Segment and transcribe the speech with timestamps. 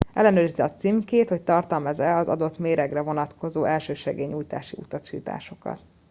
[0.13, 5.81] ellenőrizze a címkét hogy tartalmaz e az adott méregre vonatkozó elsősegélynyújtási utasításokat